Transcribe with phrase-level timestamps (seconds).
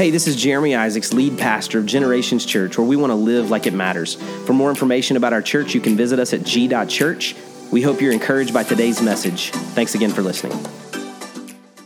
[0.00, 3.50] Hey, this is Jeremy Isaacs, lead pastor of Generations Church, where we want to live
[3.50, 4.14] like it matters.
[4.46, 7.36] For more information about our church, you can visit us at g.church.
[7.70, 9.50] We hope you're encouraged by today's message.
[9.50, 10.58] Thanks again for listening.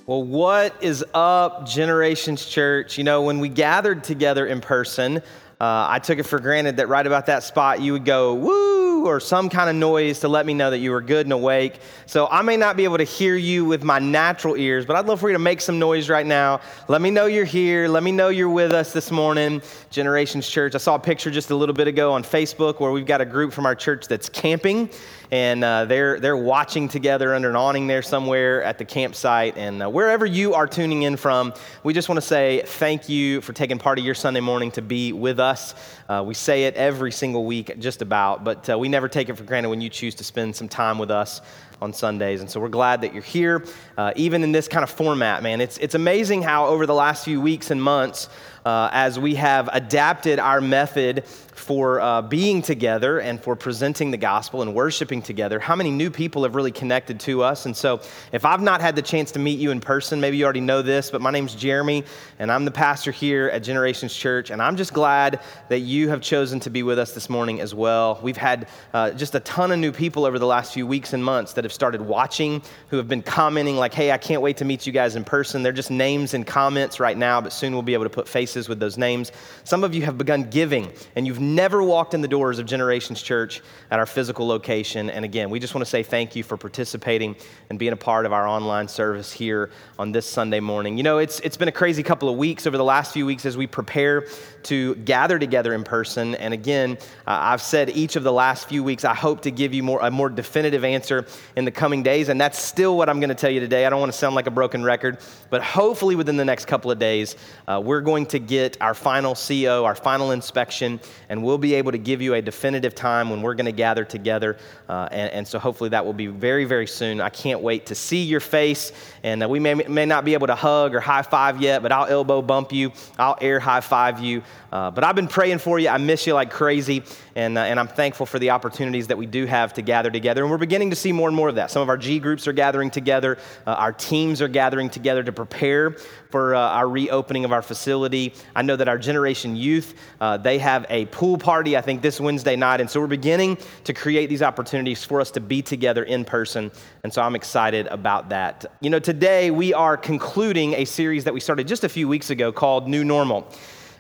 [0.07, 2.99] Well, what is up, Generations Church?
[2.99, 5.23] You know, when we gathered together in person, uh,
[5.61, 8.74] I took it for granted that right about that spot you would go, woo!
[9.05, 11.79] Or some kind of noise to let me know that you were good and awake.
[12.07, 15.07] So I may not be able to hear you with my natural ears, but I'd
[15.07, 16.61] love for you to make some noise right now.
[16.89, 17.87] Let me know you're here.
[17.89, 20.75] Let me know you're with us this morning, Generations Church.
[20.75, 23.27] I saw a picture just a little bit ago on Facebook where we've got a
[23.27, 24.89] group from our church that's camping
[25.31, 29.57] and uh, they're, they're watching together under an awning there somewhere at the campsite.
[29.57, 33.41] And uh, wherever you are tuning in from, we just want to say thank you
[33.41, 35.75] for taking part of your Sunday morning to be with us.
[36.09, 39.35] Uh, we say it every single week, just about, but uh, we never take it
[39.35, 41.41] for granted when you choose to spend some time with us
[41.81, 42.41] on Sundays.
[42.41, 43.65] And so we're glad that you're here,
[43.99, 45.61] uh, even in this kind of format, man.
[45.61, 48.29] It's, it's amazing how over the last few weeks and months,
[48.65, 51.25] uh, as we have adapted our method
[51.55, 56.11] for uh, being together and for presenting the gospel and worshiping together, how many new
[56.11, 57.67] people have really connected to us.
[57.67, 58.01] And so,
[58.33, 60.83] if I've not had the chance to meet you in person, maybe you already know
[60.83, 62.05] this, but my name's Jeremy,
[62.39, 64.51] and I'm the pastor here at Generations Church.
[64.51, 67.75] And I'm just glad that you have chosen to be with us this morning as
[67.75, 68.19] well.
[68.23, 71.25] We've had uh, just a ton of new people over the last few weeks and
[71.25, 74.65] months that have started watching, who have been commenting, like, hey, I can't wait to
[74.65, 75.63] meet you guys in person.
[75.63, 78.69] They're just names and comments right now, but soon we'll be able to put faces
[78.69, 79.33] with those names.
[79.65, 83.23] Some of you have begun giving, and you've never walked in the doors of Generations
[83.23, 85.11] Church at our physical location.
[85.11, 87.37] And again, we just want to say thank you for participating
[87.71, 90.97] and being a part of our online service here on this Sunday morning.
[90.97, 93.45] You know, it's, it's been a crazy couple of weeks over the last few weeks
[93.47, 94.27] as we prepare
[94.65, 96.35] to gather together in person.
[96.37, 99.75] And again, uh, I've said each of the last few weeks, I hope to give
[99.75, 102.29] you more, a more definitive answer in the coming days.
[102.29, 103.87] And that's still what I'm going to tell you today.
[103.87, 105.19] I don't want to sound like a broken record,
[105.51, 107.37] but hopefully within the next couple of days,
[107.69, 111.93] uh, we're going to get our final CO, our final inspection, and we'll be able
[111.93, 114.57] to give you a definitive time when we're going to gather together.
[114.89, 117.21] Uh, and, and, so hopefully that will be very, very soon.
[117.21, 118.93] I can't wait to see your face.
[119.23, 121.93] And uh, we may, may not be able to hug or high five yet, but
[121.93, 124.43] I'll elbow bump you, I'll air high five you.
[124.75, 125.89] Uh, but I've been praying for you.
[125.89, 127.05] I miss you like crazy.
[127.37, 130.43] And, uh, and I'm thankful for the opportunities that we do have to gather together.
[130.43, 131.71] And we're beginning to see more and more of that.
[131.71, 133.39] Some of our G groups are gathering together,
[133.69, 135.93] uh, our teams are gathering together to prepare
[136.31, 138.35] for uh, our reopening of our facility.
[138.57, 139.95] I know that our Generation Youth,
[140.41, 142.81] they have a pool party, I think, this Wednesday night.
[142.81, 146.71] And so we're beginning to create these opportunities for us to be together in person.
[147.03, 148.67] And so I'm excited about that.
[148.81, 152.31] You know, today we are concluding a series that we started just a few weeks
[152.31, 153.51] ago called New Normal.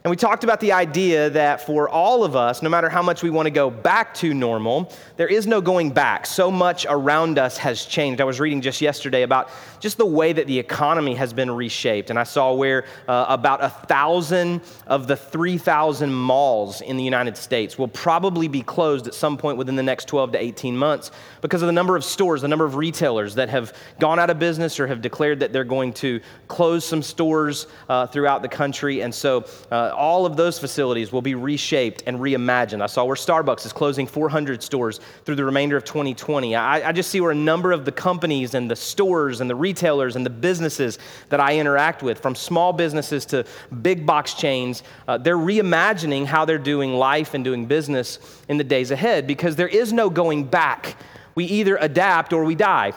[0.04, 3.22] And we talked about the idea that for all of us, no matter how much
[3.22, 6.26] we want to go back to normal, there is no going back.
[6.26, 8.20] So much around us has changed.
[8.20, 9.48] I was reading just yesterday about
[9.84, 12.08] just the way that the economy has been reshaped.
[12.08, 17.36] And I saw where uh, about a thousand of the 3,000 malls in the United
[17.36, 21.10] States will probably be closed at some point within the next 12 to 18 months
[21.42, 24.38] because of the number of stores, the number of retailers that have gone out of
[24.38, 26.18] business or have declared that they're going to
[26.48, 29.02] close some stores uh, throughout the country.
[29.02, 32.80] And so, uh, all of those facilities will be reshaped and reimagined.
[32.80, 36.56] I saw where Starbucks is closing 400 stores through the remainder of 2020.
[36.56, 39.54] I, I just see where a number of the companies and the stores and the
[39.54, 40.98] retailers and the businesses
[41.28, 43.44] that I interact with, from small businesses to
[43.82, 48.18] big box chains, uh, they're reimagining how they're doing life and doing business
[48.48, 50.96] in the days ahead because there is no going back.
[51.34, 52.92] We either adapt or we die.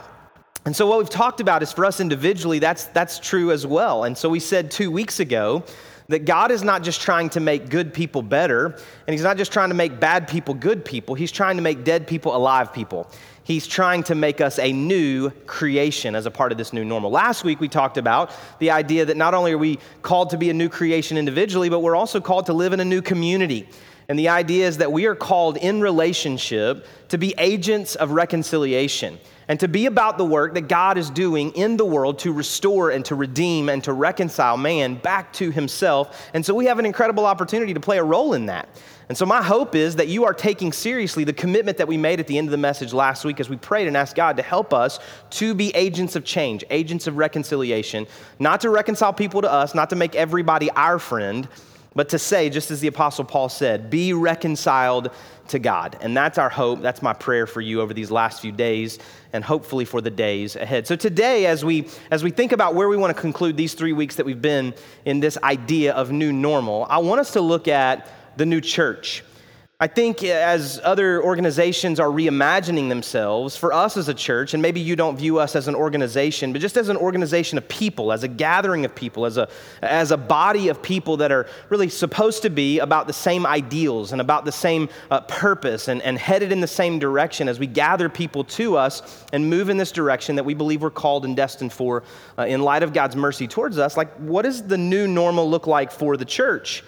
[0.66, 4.04] And so, what we've talked about is for us individually, that's, that's true as well.
[4.04, 5.64] And so, we said two weeks ago
[6.10, 8.66] that God is not just trying to make good people better,
[9.08, 11.84] and He's not just trying to make bad people good people, He's trying to make
[11.84, 13.10] dead people alive people.
[13.48, 17.10] He's trying to make us a new creation as a part of this new normal.
[17.10, 20.50] Last week, we talked about the idea that not only are we called to be
[20.50, 23.70] a new creation individually, but we're also called to live in a new community.
[24.10, 29.18] And the idea is that we are called in relationship to be agents of reconciliation
[29.48, 32.90] and to be about the work that God is doing in the world to restore
[32.90, 36.30] and to redeem and to reconcile man back to himself.
[36.34, 38.68] And so we have an incredible opportunity to play a role in that.
[39.10, 42.20] And so my hope is that you are taking seriously the commitment that we made
[42.20, 44.44] at the end of the message last week as we prayed and asked God to
[44.44, 45.00] help us
[45.32, 48.06] to be agents of change, agents of reconciliation,
[48.40, 51.48] not to reconcile people to us, not to make everybody our friend,
[51.98, 55.10] but to say, just as the Apostle Paul said, be reconciled
[55.48, 55.98] to God.
[56.00, 56.82] And that's our hope.
[56.82, 59.00] That's my prayer for you over these last few days
[59.34, 60.86] and hopefully for the days ahead.
[60.86, 63.94] So today as we as we think about where we want to conclude these 3
[63.94, 67.68] weeks that we've been in this idea of new normal, I want us to look
[67.68, 68.08] at
[68.38, 69.24] the new church.
[69.80, 74.80] I think as other organizations are reimagining themselves, for us as a church, and maybe
[74.80, 78.24] you don't view us as an organization, but just as an organization of people, as
[78.24, 79.48] a gathering of people, as a,
[79.84, 84.14] as a body of people that are really supposed to be about the same ideals
[84.14, 87.68] and about the same uh, purpose and, and headed in the same direction as we
[87.68, 91.36] gather people to us and move in this direction that we believe we're called and
[91.36, 92.02] destined for
[92.40, 95.68] uh, in light of God's mercy towards us, like what does the new normal look
[95.68, 96.84] like for the church?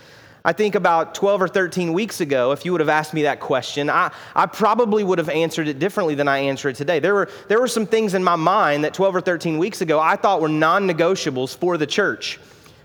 [0.49, 3.39] I think about 12 or 13 weeks ago, if you would have asked me that
[3.39, 6.97] question, I, I probably would have answered it differently than I answer it today.
[6.97, 9.99] There were, there were some things in my mind that 12 or 13 weeks ago
[9.99, 12.39] I thought were non negotiables for the church.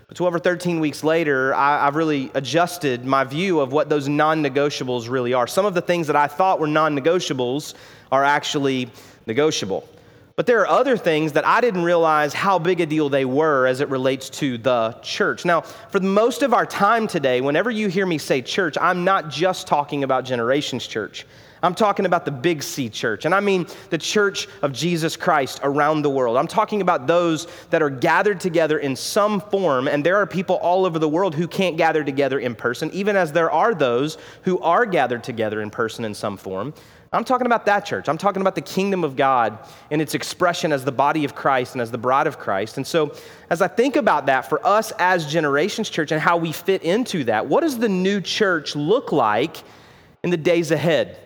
[0.07, 4.07] But 12 or 13 weeks later, I, have really adjusted my view of what those
[4.07, 5.47] non negotiables really are.
[5.47, 7.73] Some of the things that I thought were non negotiables
[8.11, 8.91] are actually
[9.25, 9.89] negotiable.
[10.35, 13.67] But there are other things that I didn't realize how big a deal they were
[13.67, 15.45] as it relates to the church.
[15.45, 19.29] Now, for most of our time today, whenever you hear me say church, I'm not
[19.29, 21.25] just talking about Generations Church.
[21.63, 25.61] I'm talking about the Big C church, and I mean the church of Jesus Christ
[25.63, 26.35] around the world.
[26.35, 30.57] I'm talking about those that are gathered together in some form, and there are people
[30.57, 34.17] all over the world who can't gather together in person, even as there are those
[34.43, 36.73] who are gathered together in person in some form.
[37.15, 38.09] I'm talking about that church.
[38.09, 39.57] I'm talking about the kingdom of God
[39.89, 42.77] in its expression as the body of Christ and as the bride of Christ.
[42.77, 43.15] And so,
[43.49, 47.23] as I think about that for us as Generations Church and how we fit into
[47.25, 49.57] that, what does the new church look like
[50.23, 51.17] in the days ahead?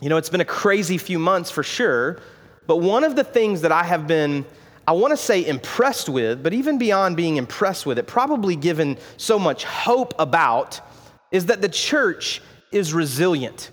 [0.00, 2.20] You know, it's been a crazy few months for sure,
[2.66, 4.44] but one of the things that I have been,
[4.86, 8.98] I want to say impressed with, but even beyond being impressed with it, probably given
[9.16, 10.80] so much hope about,
[11.30, 12.42] is that the church
[12.72, 13.70] is resilient.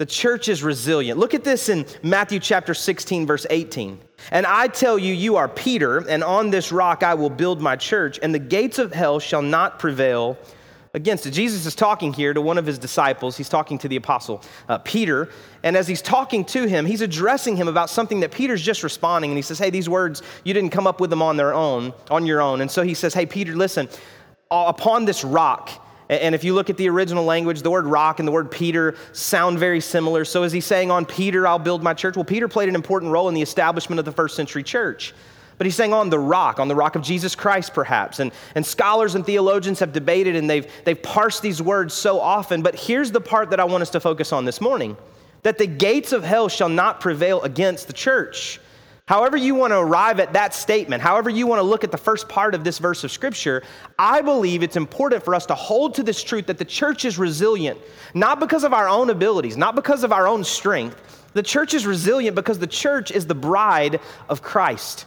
[0.00, 1.20] The church is resilient.
[1.20, 4.00] Look at this in Matthew chapter 16, verse 18.
[4.30, 7.76] And I tell you, you are Peter, and on this rock I will build my
[7.76, 10.38] church, and the gates of hell shall not prevail
[10.94, 11.32] against it.
[11.32, 13.36] Jesus is talking here to one of his disciples.
[13.36, 15.28] He's talking to the apostle uh, Peter.
[15.64, 19.30] And as he's talking to him, he's addressing him about something that Peter's just responding.
[19.30, 21.92] And he says, Hey, these words, you didn't come up with them on their own,
[22.10, 22.62] on your own.
[22.62, 23.86] And so he says, Hey, Peter, listen,
[24.50, 25.70] upon this rock,
[26.10, 28.96] and if you look at the original language, the word rock and the word Peter
[29.12, 30.24] sound very similar.
[30.24, 32.16] So is he saying, On Peter, I'll build my church?
[32.16, 35.14] Well, Peter played an important role in the establishment of the first century church.
[35.56, 38.18] But he's saying on the rock, on the rock of Jesus Christ, perhaps.
[38.18, 42.62] And, and scholars and theologians have debated and they've, they've parsed these words so often.
[42.62, 44.96] But here's the part that I want us to focus on this morning
[45.42, 48.58] that the gates of hell shall not prevail against the church.
[49.10, 51.98] However, you want to arrive at that statement, however, you want to look at the
[51.98, 53.64] first part of this verse of Scripture,
[53.98, 57.18] I believe it's important for us to hold to this truth that the church is
[57.18, 57.76] resilient,
[58.14, 61.26] not because of our own abilities, not because of our own strength.
[61.32, 63.98] The church is resilient because the church is the bride
[64.28, 65.06] of Christ.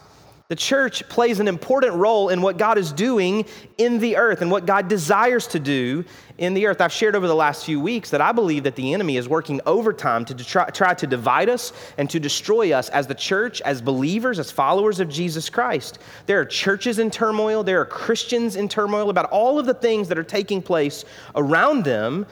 [0.54, 3.44] The church plays an important role in what God is doing
[3.76, 6.04] in the earth and what God desires to do
[6.38, 6.80] in the earth.
[6.80, 9.60] I've shared over the last few weeks that I believe that the enemy is working
[9.66, 13.82] overtime to try, try to divide us and to destroy us as the church, as
[13.82, 15.98] believers, as followers of Jesus Christ.
[16.26, 20.06] There are churches in turmoil, there are Christians in turmoil about all of the things
[20.06, 21.04] that are taking place
[21.34, 22.26] around them.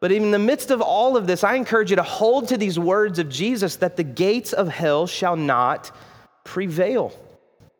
[0.00, 2.78] But in the midst of all of this, I encourage you to hold to these
[2.78, 5.92] words of Jesus that the gates of hell shall not
[6.44, 7.18] prevail.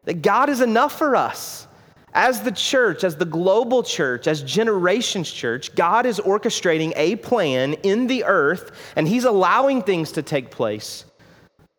[0.05, 1.67] That God is enough for us.
[2.13, 7.73] As the church, as the global church, as Generations Church, God is orchestrating a plan
[7.83, 11.05] in the earth and He's allowing things to take place.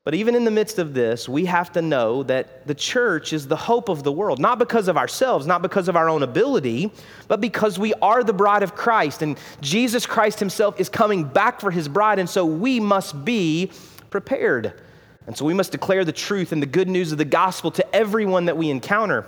[0.03, 3.47] But even in the midst of this, we have to know that the church is
[3.47, 6.91] the hope of the world, not because of ourselves, not because of our own ability,
[7.27, 11.59] but because we are the bride of Christ and Jesus Christ Himself is coming back
[11.59, 13.71] for His bride, and so we must be
[14.11, 14.79] prepared.
[15.27, 17.95] And so we must declare the truth and the good news of the gospel to
[17.95, 19.25] everyone that we encounter.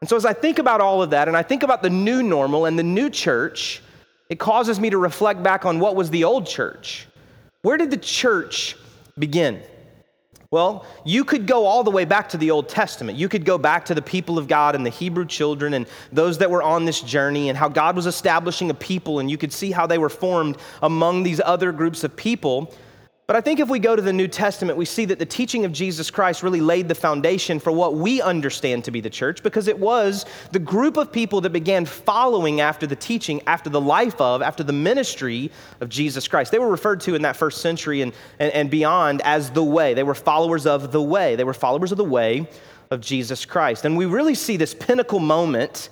[0.00, 2.22] And so as I think about all of that and I think about the new
[2.22, 3.82] normal and the new church,
[4.30, 7.06] it causes me to reflect back on what was the old church.
[7.62, 8.76] Where did the church
[9.18, 9.62] begin?
[10.50, 13.18] Well, you could go all the way back to the Old Testament.
[13.18, 16.38] You could go back to the people of God and the Hebrew children and those
[16.38, 19.52] that were on this journey and how God was establishing a people, and you could
[19.52, 22.72] see how they were formed among these other groups of people.
[23.28, 25.66] But I think if we go to the New Testament, we see that the teaching
[25.66, 29.42] of Jesus Christ really laid the foundation for what we understand to be the church
[29.42, 33.82] because it was the group of people that began following after the teaching, after the
[33.82, 35.50] life of, after the ministry
[35.82, 36.52] of Jesus Christ.
[36.52, 39.92] They were referred to in that first century and, and, and beyond as the way.
[39.92, 41.36] They were followers of the way.
[41.36, 42.48] They were followers of the way
[42.90, 43.84] of Jesus Christ.
[43.84, 45.90] And we really see this pinnacle moment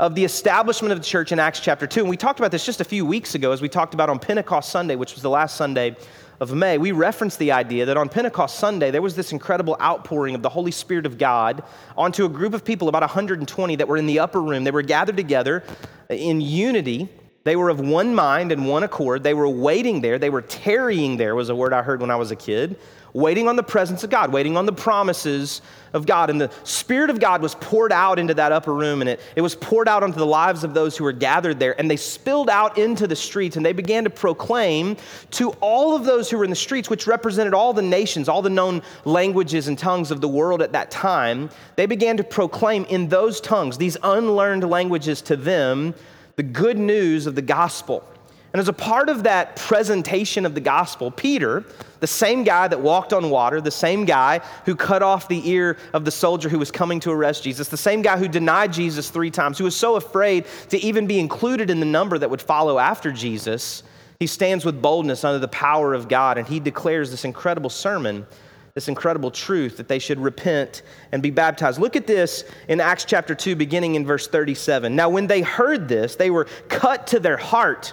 [0.00, 2.00] of the establishment of the church in Acts chapter 2.
[2.00, 4.18] And we talked about this just a few weeks ago as we talked about on
[4.18, 5.96] Pentecost Sunday, which was the last Sunday
[6.42, 10.34] of May, we referenced the idea that on Pentecost Sunday, there was this incredible outpouring
[10.34, 11.62] of the Holy Spirit of God
[11.96, 14.64] onto a group of people, about 120, that were in the upper room.
[14.64, 15.62] They were gathered together
[16.08, 17.08] in unity
[17.44, 19.22] They were of one mind and one accord.
[19.22, 20.18] They were waiting there.
[20.18, 22.76] They were tarrying there, was a word I heard when I was a kid
[23.14, 25.60] waiting on the presence of God, waiting on the promises
[25.92, 26.30] of God.
[26.30, 29.42] And the Spirit of God was poured out into that upper room, and it, it
[29.42, 31.78] was poured out onto the lives of those who were gathered there.
[31.78, 34.96] And they spilled out into the streets, and they began to proclaim
[35.32, 38.42] to all of those who were in the streets, which represented all the nations, all
[38.42, 41.50] the known languages and tongues of the world at that time.
[41.76, 45.94] They began to proclaim in those tongues, these unlearned languages to them,
[46.36, 48.04] the good news of the gospel.
[48.52, 51.64] And as a part of that presentation of the gospel, Peter,
[52.00, 55.78] the same guy that walked on water, the same guy who cut off the ear
[55.94, 59.08] of the soldier who was coming to arrest Jesus, the same guy who denied Jesus
[59.08, 62.42] three times, who was so afraid to even be included in the number that would
[62.42, 63.84] follow after Jesus,
[64.20, 68.26] he stands with boldness under the power of God and he declares this incredible sermon
[68.74, 70.82] this incredible truth that they should repent
[71.12, 71.78] and be baptized.
[71.78, 74.96] Look at this in Acts chapter 2, beginning in verse 37.
[74.96, 77.92] Now, when they heard this, they were cut to their heart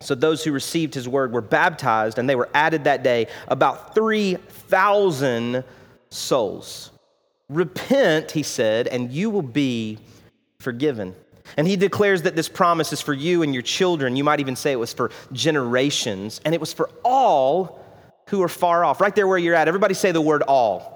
[0.00, 3.94] So those who received his word were baptized, and they were added that day about
[3.94, 5.64] 3,000
[6.10, 6.90] souls.
[7.48, 9.98] Repent, he said, and you will be
[10.60, 11.14] forgiven.
[11.56, 14.16] And he declares that this promise is for you and your children.
[14.16, 17.84] You might even say it was for generations, and it was for all
[18.28, 19.00] who are far off.
[19.00, 20.94] Right there where you're at, everybody say the word all.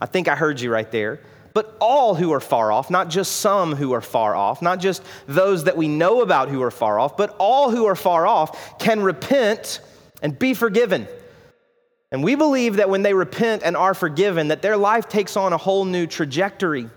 [0.00, 1.20] I think I heard you right there
[1.58, 5.02] but all who are far off, not just some who are far off, not just
[5.26, 8.78] those that we know about who are far off, but all who are far off
[8.78, 9.80] can repent
[10.22, 11.08] and be forgiven.
[12.12, 15.52] And we believe that when they repent and are forgiven, that their life takes on
[15.52, 16.88] a whole new trajectory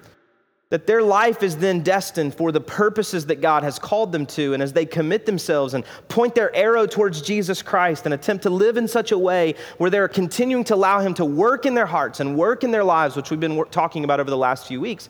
[0.71, 4.53] that their life is then destined for the purposes that God has called them to.
[4.53, 8.49] And as they commit themselves and point their arrow towards Jesus Christ and attempt to
[8.49, 11.85] live in such a way where they're continuing to allow Him to work in their
[11.85, 14.79] hearts and work in their lives, which we've been talking about over the last few
[14.79, 15.09] weeks,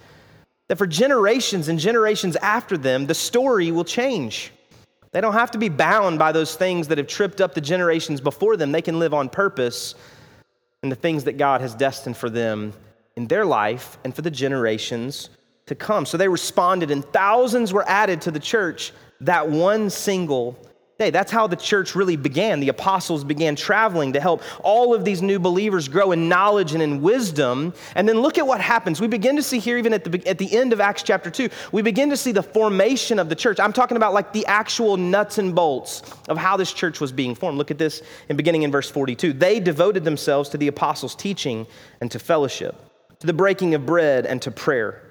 [0.68, 4.52] that for generations and generations after them, the story will change.
[5.12, 8.20] They don't have to be bound by those things that have tripped up the generations
[8.20, 8.72] before them.
[8.72, 9.94] They can live on purpose
[10.82, 12.74] in the things that God has destined for them
[13.16, 15.30] in their life and for the generations
[15.72, 16.06] to come.
[16.06, 20.60] So they responded, and thousands were added to the church that one single
[21.00, 21.12] day.
[21.12, 22.60] That's how the church really began.
[22.60, 26.84] The apostles began traveling to help all of these new believers grow in knowledge and
[26.84, 27.74] in wisdom.
[27.96, 29.00] And then look at what happens.
[29.00, 31.48] We begin to see here, even at the, at the end of Acts chapter 2,
[31.72, 33.58] we begin to see the formation of the church.
[33.58, 37.34] I'm talking about like the actual nuts and bolts of how this church was being
[37.34, 37.58] formed.
[37.58, 39.32] Look at this in beginning in verse 42.
[39.32, 41.66] They devoted themselves to the apostles' teaching
[42.02, 42.76] and to fellowship,
[43.20, 45.11] to the breaking of bread and to prayer.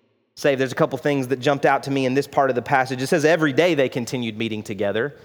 [0.35, 0.59] saved.
[0.59, 3.01] There's a couple things that jumped out to me in this part of the passage.
[3.01, 5.15] It says every day they continued meeting together.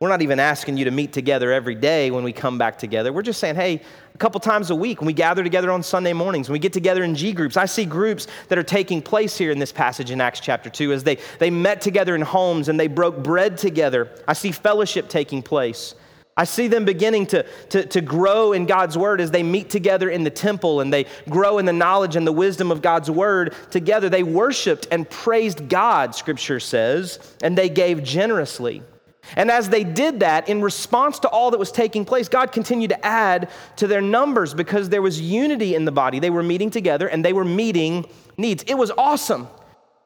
[0.00, 3.12] We're not even asking you to meet together every day when we come back together.
[3.12, 3.80] We're just saying, hey,
[4.14, 6.72] a couple times a week when we gather together on Sunday mornings, when we get
[6.72, 7.56] together in G groups.
[7.56, 10.92] I see groups that are taking place here in this passage in Acts chapter 2
[10.92, 14.10] as they, they met together in homes and they broke bread together.
[14.26, 15.94] I see fellowship taking place.
[16.36, 20.10] I see them beginning to, to, to grow in God's word as they meet together
[20.10, 23.54] in the temple and they grow in the knowledge and the wisdom of God's word
[23.70, 24.08] together.
[24.08, 28.82] They worshiped and praised God, scripture says, and they gave generously.
[29.36, 32.90] And as they did that, in response to all that was taking place, God continued
[32.90, 36.18] to add to their numbers because there was unity in the body.
[36.18, 38.64] They were meeting together and they were meeting needs.
[38.66, 39.48] It was awesome.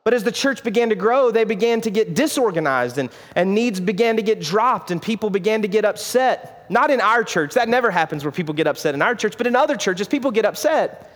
[0.05, 3.79] But as the church began to grow, they began to get disorganized and, and needs
[3.81, 6.67] began to get dropped and people began to get upset.
[6.71, 9.47] Not in our church, that never happens where people get upset in our church, but
[9.47, 11.13] in other churches, people get upset.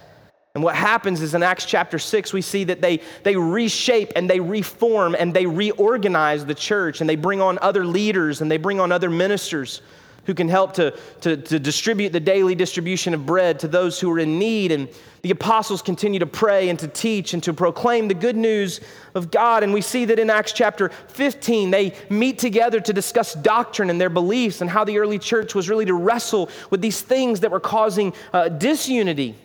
[0.55, 4.29] And what happens is in Acts chapter 6, we see that they, they reshape and
[4.29, 8.59] they reform and they reorganize the church and they bring on other leaders and they
[8.59, 9.81] bring on other ministers
[10.25, 14.11] who can help to, to, to distribute the daily distribution of bread to those who
[14.11, 14.73] are in need.
[14.73, 14.89] And
[15.23, 18.81] the apostles continue to pray and to teach and to proclaim the good news
[19.15, 19.63] of God.
[19.63, 24.01] And we see that in Acts chapter 15, they meet together to discuss doctrine and
[24.01, 27.51] their beliefs and how the early church was really to wrestle with these things that
[27.51, 29.37] were causing uh, disunity.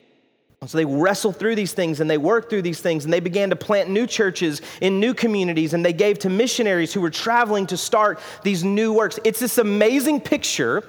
[0.65, 3.51] So they wrestle through these things and they work through these things and they began
[3.51, 7.67] to plant new churches in new communities and they gave to missionaries who were traveling
[7.67, 9.19] to start these new works.
[9.23, 10.83] It's this amazing picture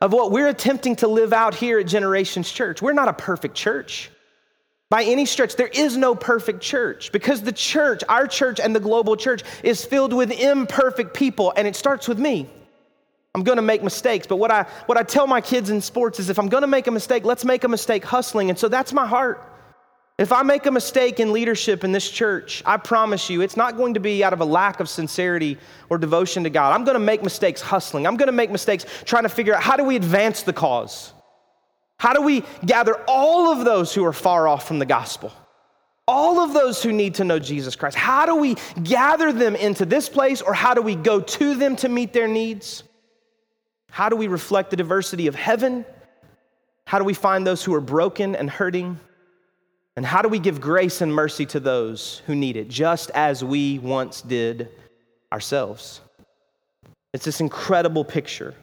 [0.00, 2.80] of what we're attempting to live out here at Generations Church.
[2.80, 4.10] We're not a perfect church.
[4.90, 8.80] By any stretch, there is no perfect church because the church, our church and the
[8.80, 12.48] global church, is filled with imperfect people, and it starts with me.
[13.34, 16.30] I'm gonna make mistakes, but what I, what I tell my kids in sports is
[16.30, 18.50] if I'm gonna make a mistake, let's make a mistake hustling.
[18.50, 19.46] And so that's my heart.
[20.18, 23.78] If I make a mistake in leadership in this church, I promise you, it's not
[23.78, 25.56] going to be out of a lack of sincerity
[25.88, 26.74] or devotion to God.
[26.74, 28.06] I'm gonna make mistakes hustling.
[28.06, 31.12] I'm gonna make mistakes trying to figure out how do we advance the cause?
[31.98, 35.32] How do we gather all of those who are far off from the gospel?
[36.08, 37.96] All of those who need to know Jesus Christ.
[37.96, 41.76] How do we gather them into this place or how do we go to them
[41.76, 42.82] to meet their needs?
[43.90, 45.84] How do we reflect the diversity of heaven?
[46.86, 48.98] How do we find those who are broken and hurting?
[49.96, 53.44] And how do we give grace and mercy to those who need it, just as
[53.44, 54.68] we once did
[55.32, 56.00] ourselves?
[57.12, 58.54] It's this incredible picture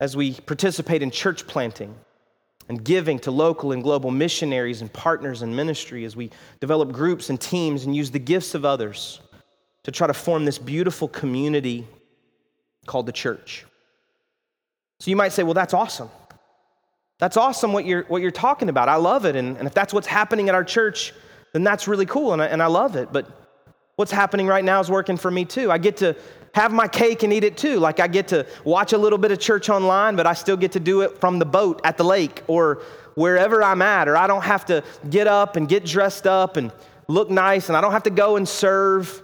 [0.00, 1.94] as we participate in church planting
[2.68, 7.30] and giving to local and global missionaries and partners in ministry as we develop groups
[7.30, 9.20] and teams and use the gifts of others
[9.84, 11.86] to try to form this beautiful community
[12.86, 13.64] called the church.
[15.00, 16.10] So you might say, well, that's awesome.
[17.18, 18.88] That's awesome what you're, what you're talking about.
[18.88, 19.36] I love it.
[19.36, 21.12] And, and if that's what's happening at our church,
[21.52, 23.12] then that's really cool and I, and I love it.
[23.12, 23.28] But
[23.96, 25.70] what's happening right now is working for me too.
[25.70, 26.16] I get to
[26.54, 27.78] have my cake and eat it too.
[27.78, 30.72] Like I get to watch a little bit of church online, but I still get
[30.72, 32.82] to do it from the boat at the lake or
[33.14, 36.70] wherever I'm at, or I don't have to get up and get dressed up and
[37.08, 39.22] look nice, and I don't have to go and serve.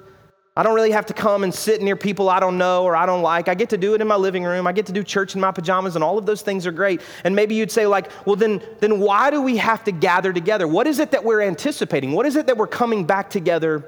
[0.56, 3.06] I don't really have to come and sit near people I don't know or I
[3.06, 3.48] don't like.
[3.48, 4.68] I get to do it in my living room.
[4.68, 7.00] I get to do church in my pajamas, and all of those things are great.
[7.24, 10.68] And maybe you'd say, like, well, then, then why do we have to gather together?
[10.68, 12.12] What is it that we're anticipating?
[12.12, 13.84] What is it that we're coming back together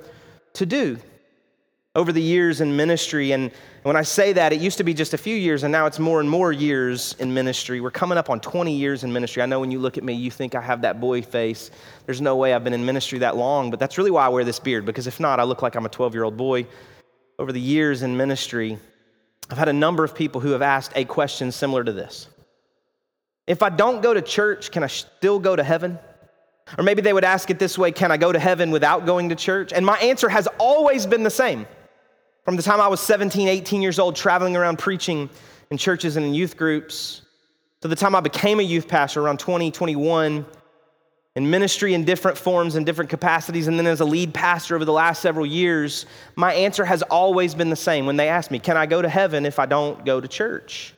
[0.55, 0.99] to do?
[1.97, 3.33] over the years in ministry.
[3.33, 3.51] And
[3.87, 6.00] when I say that, it used to be just a few years, and now it's
[6.00, 7.81] more and more years in ministry.
[7.81, 9.45] We're coming up on 20 years in ministry.
[9.45, 11.71] I know when you look at me, you think I have that boy face.
[12.05, 14.43] There's no way I've been in ministry that long, but that's really why I wear
[14.43, 16.67] this beard, because if not, I look like I'm a 12 year old boy.
[17.39, 18.76] Over the years in ministry,
[19.50, 22.26] I've had a number of people who have asked a question similar to this
[23.47, 25.97] If I don't go to church, can I still go to heaven?
[26.76, 29.28] Or maybe they would ask it this way Can I go to heaven without going
[29.28, 29.73] to church?
[29.73, 31.69] And my answer has always been the same
[32.47, 35.28] from the time I was 17, 18 years old, traveling around preaching
[35.73, 37.23] in churches and in youth groups,
[37.80, 40.47] to the time I became a youth pastor around 20, 21,
[41.35, 44.85] in ministry in different forms and different capacities, and then as a lead pastor over
[44.85, 46.06] the last several years,
[46.37, 48.06] my answer has always been the same.
[48.06, 50.95] When they ask me, Can I go to heaven if I don't go to church?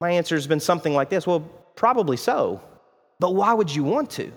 [0.00, 1.40] My answer has been something like this Well,
[1.74, 2.60] probably so.
[3.18, 4.30] But why would you want to?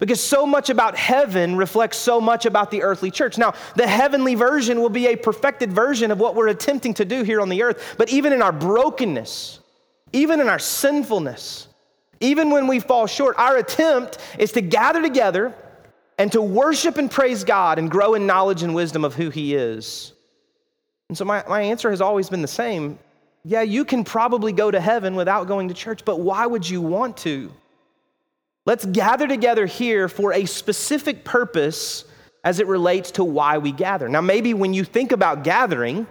[0.00, 3.38] Because so much about heaven reflects so much about the earthly church.
[3.38, 7.22] Now, the heavenly version will be a perfected version of what we're attempting to do
[7.22, 7.94] here on the earth.
[7.96, 9.60] But even in our brokenness,
[10.12, 11.68] even in our sinfulness,
[12.20, 15.54] even when we fall short, our attempt is to gather together
[16.18, 19.54] and to worship and praise God and grow in knowledge and wisdom of who He
[19.54, 20.12] is.
[21.08, 22.98] And so, my, my answer has always been the same.
[23.44, 26.80] Yeah, you can probably go to heaven without going to church, but why would you
[26.80, 27.52] want to?
[28.66, 32.06] Let's gather together here for a specific purpose
[32.42, 34.08] as it relates to why we gather.
[34.08, 36.06] Now, maybe when you think about gathering,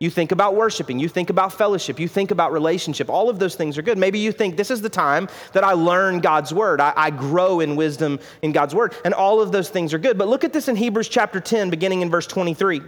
[0.00, 3.10] you think about worshiping, you think about fellowship, you think about relationship.
[3.10, 3.98] All of those things are good.
[3.98, 7.60] Maybe you think this is the time that I learn God's word, I, I, grow
[7.60, 10.16] in wisdom in God's word, and all of those things are good.
[10.16, 12.80] But look at this in Hebrews chapter 10, beginning in verse 23.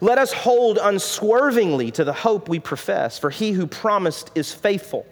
[0.00, 5.06] Let us hold unswervingly to the hope we profess, for he who promised is faithful.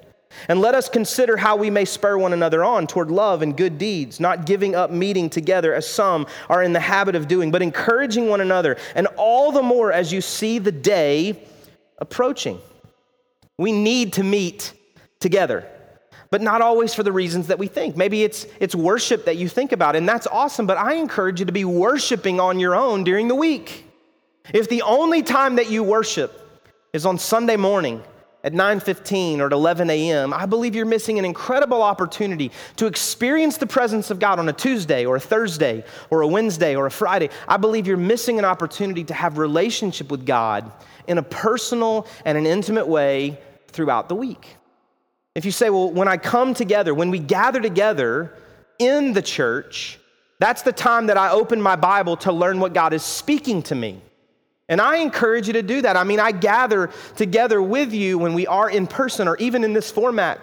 [0.49, 3.79] And let us consider how we may spur one another on toward love and good
[3.79, 7.63] deeds, not giving up meeting together as some are in the habit of doing, but
[7.63, 11.43] encouraging one another, and all the more as you see the day
[11.99, 12.61] approaching.
[13.57, 14.73] We need to meet
[15.19, 15.67] together,
[16.31, 17.97] but not always for the reasons that we think.
[17.97, 21.47] Maybe it's, it's worship that you think about, and that's awesome, but I encourage you
[21.47, 23.85] to be worshiping on your own during the week.
[24.55, 26.63] If the only time that you worship
[26.93, 28.03] is on Sunday morning,
[28.45, 33.57] at 9:15 or at 11 a.m., I believe you're missing an incredible opportunity to experience
[33.57, 36.91] the presence of God on a Tuesday or a Thursday or a Wednesday or a
[36.91, 37.31] Friday.
[37.49, 40.71] I believe you're missing an opportunity to have relationship with God
[41.09, 44.57] in a personal and an intimate way throughout the week.
[45.35, 48.35] If you say, "Well, when I come together, when we gather together
[48.79, 49.99] in the church,
[50.39, 53.75] that's the time that I open my Bible to learn what God is speaking to
[53.75, 54.01] me."
[54.69, 55.97] And I encourage you to do that.
[55.97, 59.73] I mean, I gather together with you when we are in person or even in
[59.73, 60.41] this format.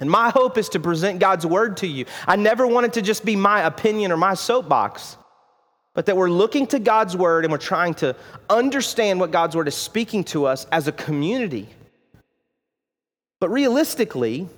[0.00, 2.04] And my hope is to present God's word to you.
[2.26, 5.16] I never want it to just be my opinion or my soapbox,
[5.94, 8.14] but that we're looking to God's word and we're trying to
[8.48, 11.68] understand what God's word is speaking to us as a community.
[13.40, 14.48] But realistically,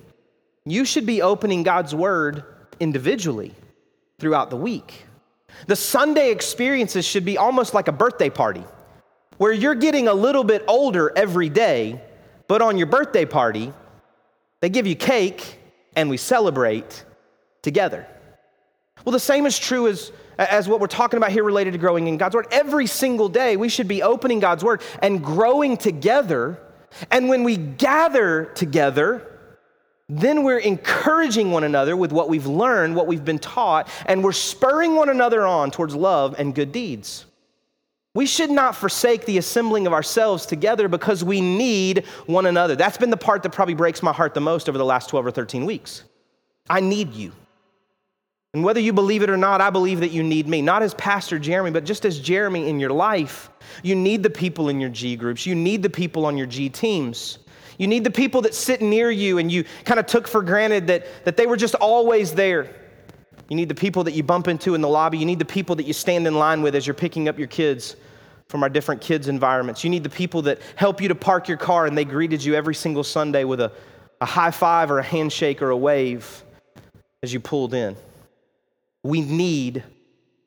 [0.65, 2.43] you should be opening God's word
[2.79, 3.55] individually
[4.19, 5.05] throughout the week.
[5.67, 8.63] The Sunday experiences should be almost like a birthday party,
[9.41, 11.99] where you're getting a little bit older every day,
[12.47, 13.73] but on your birthday party,
[14.59, 15.57] they give you cake
[15.95, 17.03] and we celebrate
[17.63, 18.05] together.
[19.03, 22.05] Well, the same is true as, as what we're talking about here related to growing
[22.07, 22.49] in God's Word.
[22.51, 26.59] Every single day, we should be opening God's Word and growing together.
[27.09, 29.39] And when we gather together,
[30.07, 34.33] then we're encouraging one another with what we've learned, what we've been taught, and we're
[34.33, 37.25] spurring one another on towards love and good deeds.
[38.13, 42.75] We should not forsake the assembling of ourselves together because we need one another.
[42.75, 45.27] That's been the part that probably breaks my heart the most over the last 12
[45.27, 46.03] or 13 weeks.
[46.69, 47.31] I need you.
[48.53, 50.61] And whether you believe it or not, I believe that you need me.
[50.61, 53.49] Not as Pastor Jeremy, but just as Jeremy in your life.
[53.81, 56.69] You need the people in your G groups, you need the people on your G
[56.69, 57.39] teams.
[57.77, 60.85] You need the people that sit near you and you kind of took for granted
[60.87, 62.69] that, that they were just always there.
[63.51, 65.17] You need the people that you bump into in the lobby.
[65.17, 67.49] You need the people that you stand in line with as you're picking up your
[67.49, 67.97] kids
[68.47, 69.83] from our different kids' environments.
[69.83, 72.55] You need the people that help you to park your car and they greeted you
[72.55, 73.73] every single Sunday with a,
[74.21, 76.45] a high five or a handshake or a wave
[77.23, 77.97] as you pulled in.
[79.03, 79.83] We need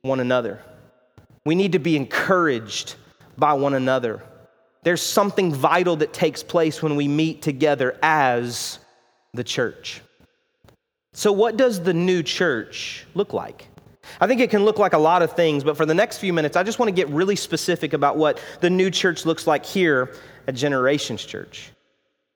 [0.01, 0.63] one another.
[1.45, 2.95] We need to be encouraged
[3.37, 4.23] by one another.
[4.83, 8.79] There's something vital that takes place when we meet together as
[9.35, 10.01] the church.
[11.17, 13.69] So, what does the new church look like?
[14.21, 16.33] I think it can look like a lot of things, but for the next few
[16.33, 19.65] minutes, I just want to get really specific about what the new church looks like
[19.65, 20.13] here
[20.49, 21.71] at Generations Church.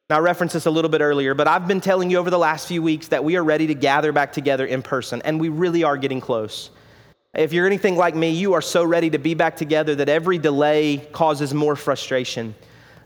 [0.09, 2.38] Now, I referenced this a little bit earlier, but I've been telling you over the
[2.38, 5.49] last few weeks that we are ready to gather back together in person, and we
[5.49, 6.71] really are getting close.
[7.35, 10.38] If you're anything like me, you are so ready to be back together that every
[10.38, 12.55] delay causes more frustration.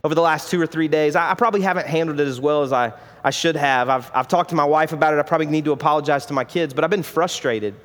[0.05, 2.73] Over the last two or three days, I, probably haven't handled it as well as
[2.73, 3.89] I, I should have.
[3.89, 5.21] I've, I've talked to my wife about it.
[5.21, 7.77] I probably need to apologize to my kids, but I've been frustrated.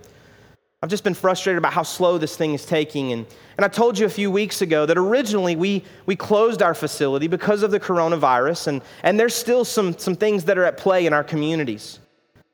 [0.82, 3.12] I've just been frustrated about how slow this thing is taking.
[3.12, 3.27] And,
[3.58, 7.27] and I told you a few weeks ago that originally we, we closed our facility
[7.27, 11.06] because of the coronavirus, and, and there's still some, some things that are at play
[11.06, 11.99] in our communities.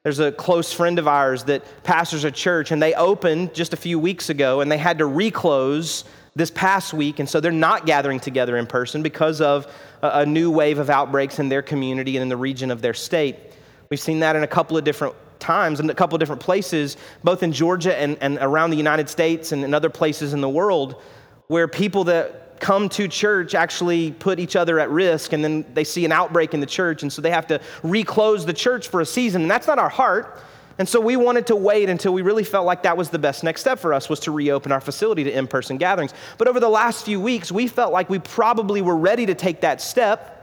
[0.04, 3.78] There's a close friend of ours that pastors a church, and they opened just a
[3.78, 6.04] few weeks ago, and they had to reclose
[6.36, 9.68] this past week, and so they're not gathering together in person because of
[10.02, 12.94] a, a new wave of outbreaks in their community and in the region of their
[12.94, 13.38] state.
[13.90, 16.98] We've seen that in a couple of different times in a couple of different places,
[17.24, 20.50] both in Georgia and, and around the United States and in other places in the
[20.50, 21.02] world,
[21.48, 25.84] where people that come to church actually put each other at risk and then they
[25.84, 29.02] see an outbreak in the church and so they have to reclose the church for
[29.02, 30.40] a season and that's not our heart
[30.78, 33.44] and so we wanted to wait until we really felt like that was the best
[33.44, 36.14] next step for us was to reopen our facility to in-person gatherings.
[36.38, 39.62] But over the last few weeks we felt like we probably were ready to take
[39.62, 40.43] that step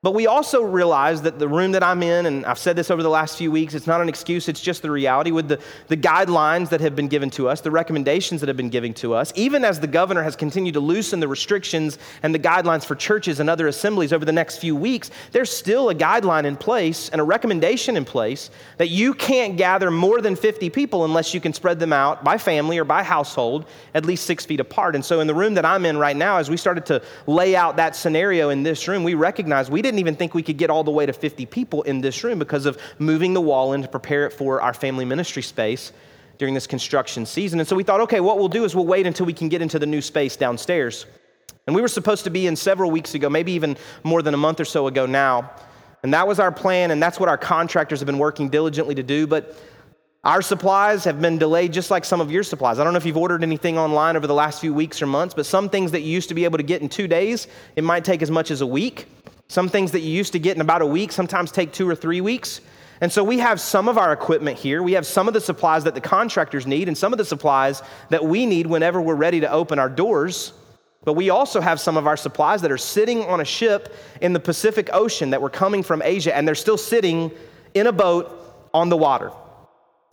[0.00, 3.02] but we also realize that the room that I'm in, and I've said this over
[3.02, 5.58] the last few weeks, it's not an excuse, it's just the reality with the,
[5.88, 9.12] the guidelines that have been given to us, the recommendations that have been given to
[9.12, 12.94] us, even as the governor has continued to loosen the restrictions and the guidelines for
[12.94, 17.08] churches and other assemblies over the next few weeks, there's still a guideline in place
[17.08, 21.40] and a recommendation in place that you can't gather more than 50 people unless you
[21.40, 24.94] can spread them out by family or by household at least six feet apart.
[24.94, 27.56] And so in the room that I'm in right now, as we started to lay
[27.56, 30.68] out that scenario in this room, we recognized we didn't even think we could get
[30.68, 33.80] all the way to 50 people in this room because of moving the wall in
[33.82, 35.92] to prepare it for our family ministry space
[36.36, 37.58] during this construction season.
[37.60, 39.62] And so we thought, okay, what we'll do is we'll wait until we can get
[39.62, 41.06] into the new space downstairs.
[41.66, 44.38] And we were supposed to be in several weeks ago, maybe even more than a
[44.38, 45.50] month or so ago now.
[46.02, 49.02] And that was our plan, and that's what our contractors have been working diligently to
[49.02, 49.26] do.
[49.26, 49.56] But
[50.24, 52.78] our supplies have been delayed just like some of your supplies.
[52.78, 55.34] I don't know if you've ordered anything online over the last few weeks or months,
[55.34, 57.84] but some things that you used to be able to get in two days, it
[57.84, 59.06] might take as much as a week.
[59.50, 61.94] Some things that you used to get in about a week sometimes take two or
[61.94, 62.60] three weeks.
[63.00, 64.82] And so we have some of our equipment here.
[64.82, 67.82] We have some of the supplies that the contractors need and some of the supplies
[68.10, 70.52] that we need whenever we're ready to open our doors.
[71.02, 74.34] But we also have some of our supplies that are sitting on a ship in
[74.34, 77.30] the Pacific Ocean that were coming from Asia, and they're still sitting
[77.72, 78.30] in a boat
[78.74, 79.32] on the water.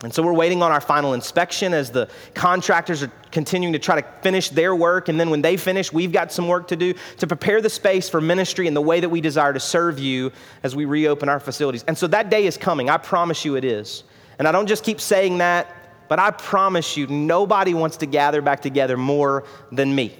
[0.05, 3.99] And so we're waiting on our final inspection as the contractors are continuing to try
[3.99, 5.09] to finish their work.
[5.09, 8.07] And then when they finish, we've got some work to do to prepare the space
[8.07, 11.39] for ministry in the way that we desire to serve you as we reopen our
[11.39, 11.83] facilities.
[11.87, 12.87] And so that day is coming.
[12.87, 14.03] I promise you it is.
[14.37, 15.75] And I don't just keep saying that,
[16.07, 20.15] but I promise you nobody wants to gather back together more than me.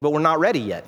[0.00, 0.86] But we're not ready yet.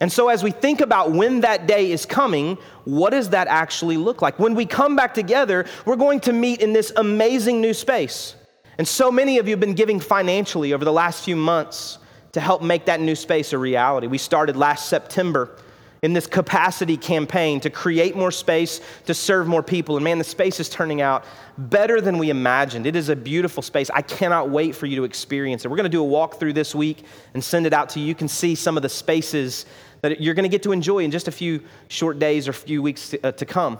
[0.00, 3.96] And so, as we think about when that day is coming, what does that actually
[3.96, 4.38] look like?
[4.38, 8.36] When we come back together, we're going to meet in this amazing new space.
[8.78, 11.98] And so many of you have been giving financially over the last few months
[12.32, 14.06] to help make that new space a reality.
[14.06, 15.56] We started last September
[16.02, 19.96] in this capacity campaign to create more space, to serve more people.
[19.96, 21.24] And man, the space is turning out
[21.56, 22.86] better than we imagined.
[22.86, 23.90] It is a beautiful space.
[23.90, 25.68] I cannot wait for you to experience it.
[25.68, 28.06] We're going to do a walkthrough this week and send it out to you.
[28.06, 29.66] You can see some of the spaces
[30.02, 32.54] that you're going to get to enjoy in just a few short days or a
[32.54, 33.78] few weeks to, uh, to come.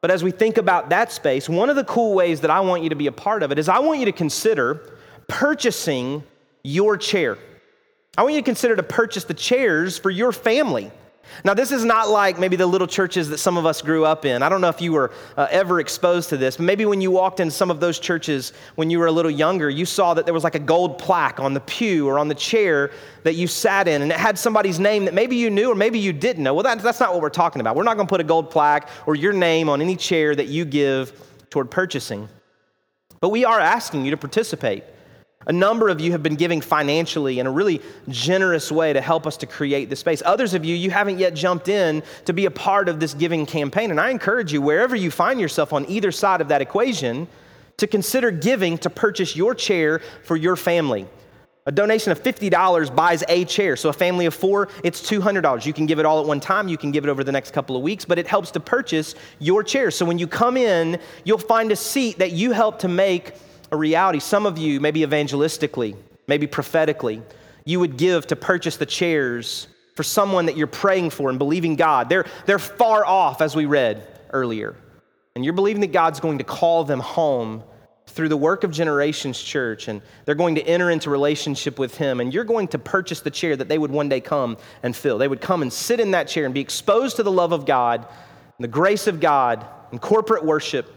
[0.00, 2.82] But as we think about that space, one of the cool ways that I want
[2.82, 6.22] you to be a part of it is I want you to consider purchasing
[6.62, 7.38] your chair.
[8.16, 10.90] I want you to consider to purchase the chairs for your family.
[11.44, 14.24] Now, this is not like maybe the little churches that some of us grew up
[14.24, 14.42] in.
[14.42, 17.40] I don't know if you were uh, ever exposed to this, maybe when you walked
[17.40, 20.34] in some of those churches when you were a little younger, you saw that there
[20.34, 22.90] was like a gold plaque on the pew or on the chair
[23.24, 25.98] that you sat in, and it had somebody's name that maybe you knew or maybe
[25.98, 26.54] you didn't know.
[26.54, 27.76] Well, that, that's not what we're talking about.
[27.76, 30.46] We're not going to put a gold plaque or your name on any chair that
[30.46, 31.12] you give
[31.50, 32.28] toward purchasing.
[33.20, 34.84] But we are asking you to participate.
[35.46, 39.26] A number of you have been giving financially in a really generous way to help
[39.26, 40.22] us to create this space.
[40.24, 43.44] Others of you, you haven't yet jumped in to be a part of this giving
[43.44, 43.90] campaign.
[43.90, 47.28] And I encourage you, wherever you find yourself on either side of that equation,
[47.76, 51.06] to consider giving to purchase your chair for your family.
[51.66, 53.74] A donation of $50 buys a chair.
[53.74, 55.64] So, a family of four, it's $200.
[55.64, 56.68] You can give it all at one time.
[56.68, 59.14] You can give it over the next couple of weeks, but it helps to purchase
[59.38, 59.90] your chair.
[59.90, 63.32] So, when you come in, you'll find a seat that you help to make
[63.74, 64.20] a reality.
[64.20, 67.20] Some of you, maybe evangelistically, maybe prophetically,
[67.64, 71.76] you would give to purchase the chairs for someone that you're praying for and believing
[71.76, 72.08] God.
[72.08, 74.74] They're, they're far off, as we read earlier.
[75.34, 77.62] And you're believing that God's going to call them home
[78.06, 82.20] through the work of Generations Church, and they're going to enter into relationship with Him,
[82.20, 85.18] and you're going to purchase the chair that they would one day come and fill.
[85.18, 87.66] They would come and sit in that chair and be exposed to the love of
[87.66, 88.06] God
[88.58, 90.93] and the grace of God and corporate worship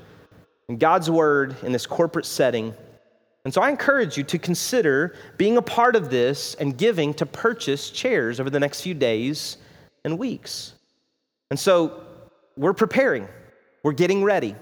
[0.69, 2.73] and God's word in this corporate setting.
[3.45, 7.25] And so I encourage you to consider being a part of this and giving to
[7.25, 9.57] purchase chairs over the next few days
[10.03, 10.73] and weeks.
[11.49, 12.03] And so
[12.57, 13.27] we're preparing,
[13.83, 14.55] we're getting ready.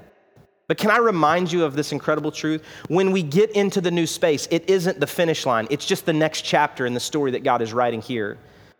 [0.67, 2.63] But can I remind you of this incredible truth?
[2.87, 6.13] When we get into the new space, it isn't the finish line, it's just the
[6.13, 8.37] next chapter in the story that God is writing here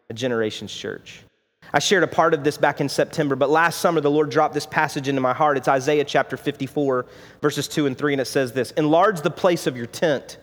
[0.09, 1.23] at Generations Church.
[1.73, 4.54] I shared a part of this back in September, but last summer the Lord dropped
[4.54, 5.58] this passage into my heart.
[5.58, 7.06] It's Isaiah chapter 54,
[7.41, 10.38] verses 2 and 3, and it says this Enlarge the place of your tent.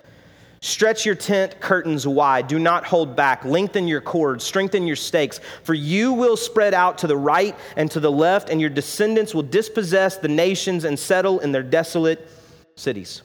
[0.62, 2.46] Stretch your tent curtains wide.
[2.46, 3.44] Do not hold back.
[3.44, 4.44] Lengthen your cords.
[4.44, 5.40] Strengthen your stakes.
[5.64, 9.34] For you will spread out to the right and to the left, and your descendants
[9.34, 12.28] will dispossess the nations and settle in their desolate
[12.76, 13.22] cities.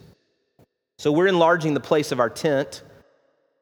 [0.98, 2.82] So we're enlarging the place of our tent.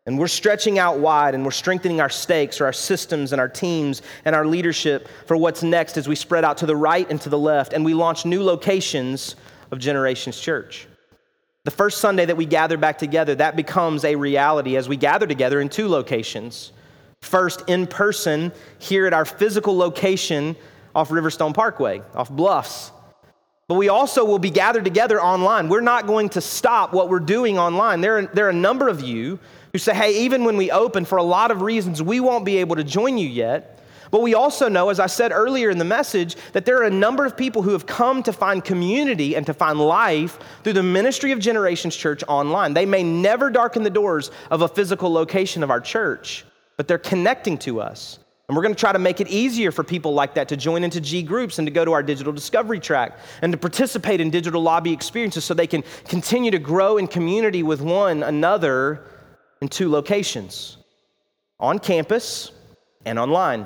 [0.07, 3.49] And we're stretching out wide and we're strengthening our stakes or our systems and our
[3.49, 7.19] teams and our leadership for what's next as we spread out to the right and
[7.21, 9.35] to the left and we launch new locations
[9.71, 10.87] of Generations Church.
[11.63, 15.25] The first Sunday that we gather back together, that becomes a reality as we gather
[15.25, 16.71] together in two locations.
[17.21, 20.55] First, in person, here at our physical location
[20.93, 22.91] off Riverstone Parkway, off Bluffs.
[23.67, 25.67] But we also will be gathered together online.
[25.67, 28.01] We're not going to stop what we're doing online.
[28.01, 29.39] There are, there are a number of you
[29.75, 32.59] who say, hey, even when we open, for a lot of reasons, we won't be
[32.59, 33.77] able to join you yet.
[34.09, 36.89] But we also know, as I said earlier in the message, that there are a
[36.89, 40.83] number of people who have come to find community and to find life through the
[40.83, 42.73] ministry of Generations Church online.
[42.73, 46.45] They may never darken the doors of a physical location of our church,
[46.77, 48.19] but they're connecting to us.
[48.47, 50.85] And we're going to try to make it easier for people like that to join
[50.85, 54.29] into G groups and to go to our digital discovery track and to participate in
[54.29, 59.03] digital lobby experiences so they can continue to grow in community with one another
[59.65, 60.77] in two locations
[61.59, 62.51] on campus
[63.03, 63.65] and online.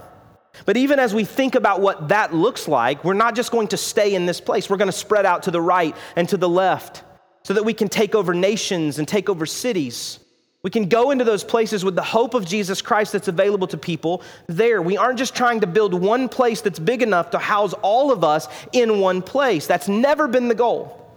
[0.66, 3.78] But even as we think about what that looks like, we're not just going to
[3.78, 4.70] stay in this place.
[4.70, 7.04] We're going to spread out to the right and to the left
[7.44, 10.20] so that we can take over nations and take over cities.
[10.64, 13.78] We can go into those places with the hope of Jesus Christ that's available to
[13.78, 14.82] people there.
[14.82, 18.24] We aren't just trying to build one place that's big enough to house all of
[18.24, 19.68] us in one place.
[19.68, 21.14] That's never been the goal.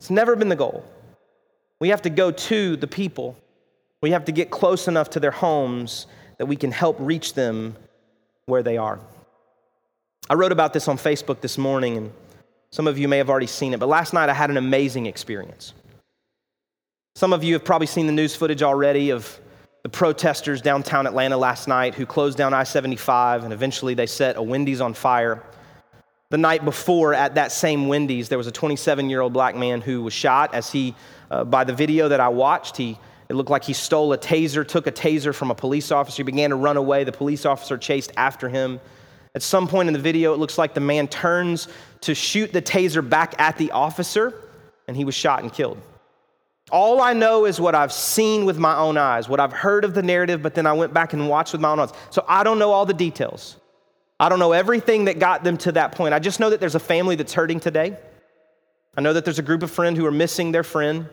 [0.00, 0.84] It's never been the goal.
[1.80, 3.38] We have to go to the people.
[4.02, 6.06] We have to get close enough to their homes
[6.38, 7.76] that we can help reach them
[8.46, 8.98] where they are.
[10.28, 12.12] I wrote about this on Facebook this morning, and
[12.70, 15.06] some of you may have already seen it, but last night I had an amazing
[15.06, 15.72] experience.
[17.14, 19.38] Some of you have probably seen the news footage already of
[19.82, 24.36] the protesters downtown Atlanta last night who closed down I 75 and eventually they set
[24.36, 25.42] a Wendy's on fire.
[26.30, 29.80] The night before, at that same Wendy's, there was a 27 year old black man
[29.80, 30.94] who was shot as he,
[31.30, 32.98] uh, by the video that I watched, he
[33.32, 36.18] It looked like he stole a taser, took a taser from a police officer.
[36.18, 37.02] He began to run away.
[37.02, 38.78] The police officer chased after him.
[39.34, 41.66] At some point in the video, it looks like the man turns
[42.02, 44.34] to shoot the taser back at the officer,
[44.86, 45.78] and he was shot and killed.
[46.70, 49.94] All I know is what I've seen with my own eyes, what I've heard of
[49.94, 51.92] the narrative, but then I went back and watched with my own eyes.
[52.10, 53.56] So I don't know all the details.
[54.20, 56.12] I don't know everything that got them to that point.
[56.12, 57.96] I just know that there's a family that's hurting today.
[58.94, 61.08] I know that there's a group of friends who are missing their friend.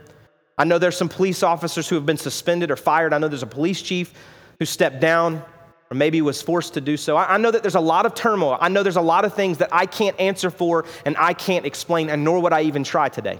[0.59, 3.13] I know there's some police officers who have been suspended or fired.
[3.13, 4.13] I know there's a police chief
[4.59, 5.41] who stepped down
[5.89, 7.15] or maybe was forced to do so.
[7.15, 8.57] I, know that there's a lot of turmoil.
[8.59, 11.65] I know there's a lot of things that I can't answer for and I can't
[11.65, 13.39] explain, and nor would I even try today.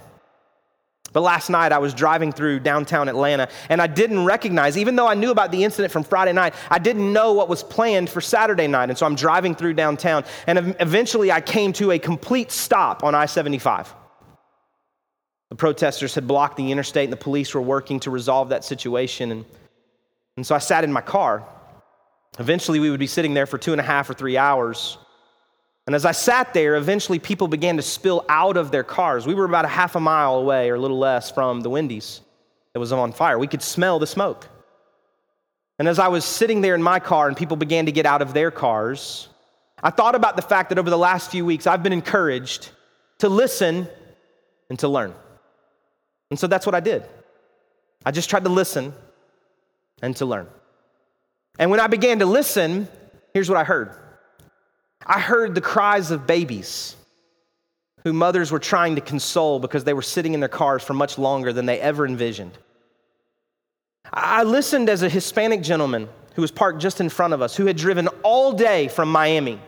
[1.12, 5.08] But last night I was driving through downtown Atlanta and I didn't recognize, even though
[5.08, 8.22] I knew about the incident from Friday night, I didn't know what was planned for
[8.22, 8.90] Saturday night.
[8.90, 13.14] And so I'm driving through downtown and eventually I came to a complete stop on
[13.14, 13.94] I 75.
[15.50, 19.32] The protesters had blocked the interstate, and the police were working to resolve that situation.
[19.32, 19.46] And,
[20.38, 21.44] and so I sat in my car.
[22.38, 24.98] Eventually, we would be sitting there for two and a half or three hours.
[25.88, 29.26] And as I sat there, eventually people began to spill out of their cars.
[29.26, 32.22] We were about a half a mile away or a little less from the Wendy's
[32.74, 33.40] that was on fire.
[33.40, 34.48] We could smell the smoke.
[35.80, 38.22] And as I was sitting there in my car and people began to get out
[38.22, 39.30] of their cars,
[39.82, 42.70] I thought about the fact that over the last few weeks I've been encouraged
[43.20, 43.88] to listen
[44.70, 45.16] and to learn.
[46.30, 47.04] And so that's what I did.
[48.06, 48.94] I just tried to listen
[50.02, 50.48] and to learn.
[51.58, 52.88] And when I began to listen,
[53.34, 53.96] here's what I heard
[55.06, 56.96] I heard the cries of babies
[58.04, 61.18] who mothers were trying to console because they were sitting in their cars for much
[61.18, 62.58] longer than they ever envisioned.
[64.12, 67.66] I listened as a Hispanic gentleman who was parked just in front of us, who
[67.66, 69.60] had driven all day from Miami,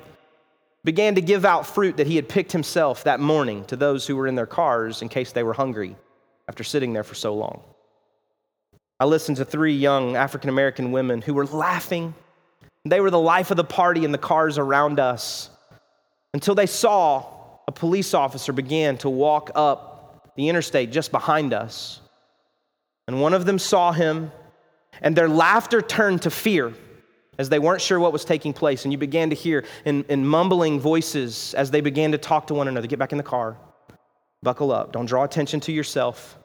[0.85, 4.15] began to give out fruit that he had picked himself that morning to those who
[4.15, 5.95] were in their cars in case they were hungry
[6.51, 7.61] after sitting there for so long.
[8.99, 12.13] I listened to three young African American women who were laughing.
[12.83, 15.49] They were the life of the party in the cars around us
[16.33, 17.25] until they saw
[17.69, 22.01] a police officer begin to walk up the interstate just behind us.
[23.07, 24.29] And one of them saw him,
[25.01, 26.73] and their laughter turned to fear
[27.39, 28.83] as they weren't sure what was taking place.
[28.83, 32.53] And you began to hear in, in mumbling voices as they began to talk to
[32.53, 33.55] one another get back in the car,
[34.43, 36.37] buckle up, don't draw attention to yourself.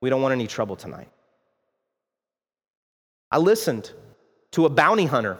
[0.00, 1.08] We don't want any trouble tonight.
[3.30, 3.92] I listened
[4.52, 5.38] to a bounty hunter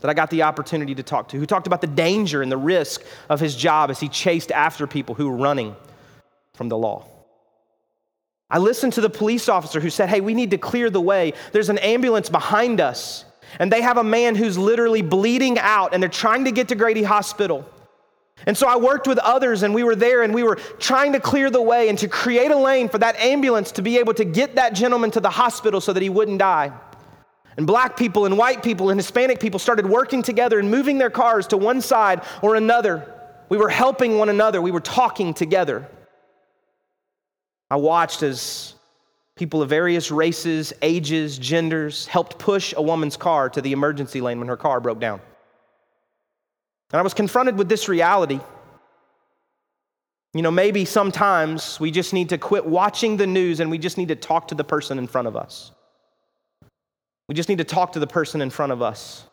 [0.00, 2.56] that I got the opportunity to talk to, who talked about the danger and the
[2.56, 5.74] risk of his job as he chased after people who were running
[6.54, 7.04] from the law.
[8.48, 11.32] I listened to the police officer who said, Hey, we need to clear the way.
[11.52, 13.24] There's an ambulance behind us,
[13.58, 16.74] and they have a man who's literally bleeding out, and they're trying to get to
[16.74, 17.68] Grady Hospital.
[18.44, 21.20] And so I worked with others and we were there and we were trying to
[21.20, 24.24] clear the way and to create a lane for that ambulance to be able to
[24.24, 26.72] get that gentleman to the hospital so that he wouldn't die.
[27.56, 31.10] And black people and white people and Hispanic people started working together and moving their
[31.10, 33.12] cars to one side or another.
[33.48, 35.88] We were helping one another, we were talking together.
[37.70, 38.74] I watched as
[39.34, 44.38] people of various races, ages, genders helped push a woman's car to the emergency lane
[44.38, 45.20] when her car broke down.
[46.92, 48.40] And I was confronted with this reality.
[50.34, 53.96] You know, maybe sometimes we just need to quit watching the news and we just
[53.96, 55.72] need to talk to the person in front of us.
[57.28, 59.24] We just need to talk to the person in front of us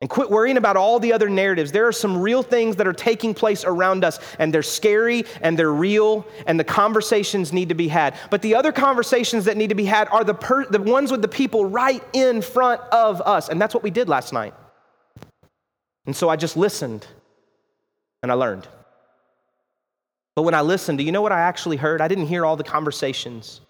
[0.00, 1.72] and quit worrying about all the other narratives.
[1.72, 5.58] There are some real things that are taking place around us, and they're scary and
[5.58, 8.14] they're real, and the conversations need to be had.
[8.28, 11.22] But the other conversations that need to be had are the, per- the ones with
[11.22, 13.48] the people right in front of us.
[13.48, 14.52] And that's what we did last night.
[16.06, 17.06] And so I just listened
[18.22, 18.68] and I learned.
[20.34, 22.00] But when I listened, do you know what I actually heard?
[22.00, 23.60] I didn't hear all the conversations.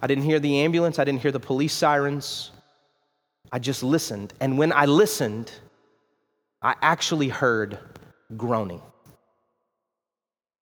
[0.00, 0.98] I didn't hear the ambulance.
[0.98, 2.50] I didn't hear the police sirens.
[3.52, 4.32] I just listened.
[4.40, 5.52] And when I listened,
[6.62, 7.78] I actually heard
[8.36, 8.80] groaning.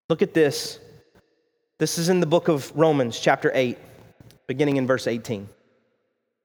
[0.08, 0.80] Look at this.
[1.78, 3.78] This is in the book of Romans, chapter 8,
[4.46, 5.48] beginning in verse 18.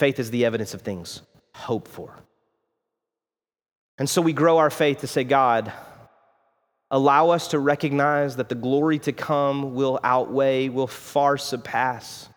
[0.00, 1.20] Faith is the evidence of things
[1.54, 2.16] hoped for.
[3.98, 5.70] And so we grow our faith to say, God,
[6.90, 12.30] allow us to recognize that the glory to come will outweigh, will far surpass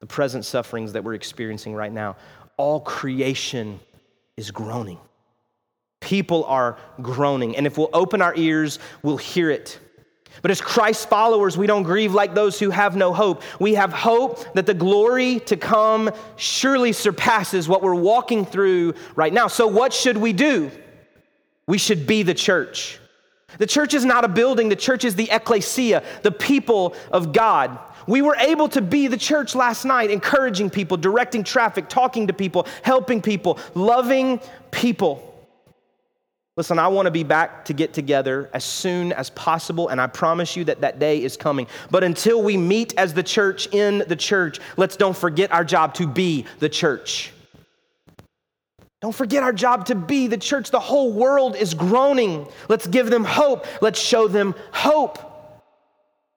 [0.00, 2.16] the present sufferings that we're experiencing right now.
[2.56, 3.78] All creation
[4.36, 4.98] is groaning.
[6.00, 7.56] People are groaning.
[7.56, 9.78] And if we'll open our ears, we'll hear it.
[10.42, 13.42] But as Christ's followers, we don't grieve like those who have no hope.
[13.58, 19.32] We have hope that the glory to come surely surpasses what we're walking through right
[19.32, 19.48] now.
[19.48, 20.70] So, what should we do?
[21.66, 23.00] We should be the church.
[23.58, 27.78] The church is not a building, the church is the ecclesia, the people of God.
[28.06, 32.32] We were able to be the church last night, encouraging people, directing traffic, talking to
[32.32, 35.35] people, helping people, loving people.
[36.56, 40.06] Listen, I want to be back to get together as soon as possible, and I
[40.06, 41.66] promise you that that day is coming.
[41.90, 45.92] But until we meet as the church in the church, let's don't forget our job
[45.94, 47.32] to be the church.
[49.02, 50.70] Don't forget our job to be the church.
[50.70, 52.48] The whole world is groaning.
[52.70, 53.66] Let's give them hope.
[53.82, 55.18] Let's show them hope.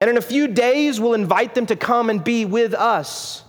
[0.02, 3.42] And in a few days, we'll invite them to come and be with us.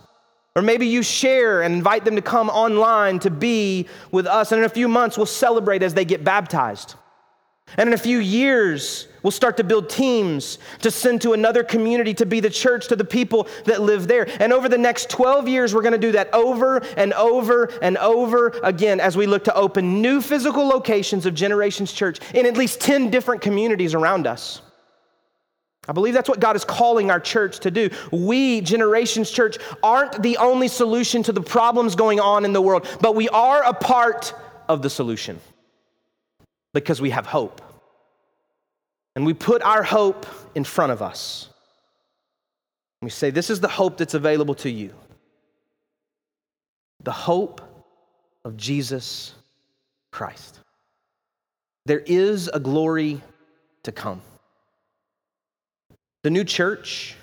[0.54, 4.52] Or maybe you share and invite them to come online to be with us.
[4.52, 6.94] And in a few months, we'll celebrate as they get baptized.
[7.78, 12.12] And in a few years, we'll start to build teams to send to another community
[12.14, 14.28] to be the church to the people that live there.
[14.42, 17.96] And over the next 12 years, we're going to do that over and over and
[17.98, 22.58] over again as we look to open new physical locations of Generations Church in at
[22.58, 24.60] least 10 different communities around us.
[25.88, 27.90] I believe that's what God is calling our church to do.
[28.12, 32.86] We, Generations Church, aren't the only solution to the problems going on in the world,
[33.00, 34.32] but we are a part
[34.68, 35.40] of the solution
[36.72, 37.60] because we have hope.
[39.16, 40.24] And we put our hope
[40.54, 41.48] in front of us.
[43.02, 44.94] We say, This is the hope that's available to you
[47.02, 47.60] the hope
[48.44, 49.34] of Jesus
[50.12, 50.60] Christ.
[51.84, 53.20] There is a glory
[53.82, 54.22] to come.
[56.22, 57.16] The new church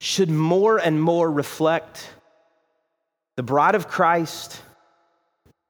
[0.00, 2.08] should more and more reflect
[3.36, 4.62] the bride of Christ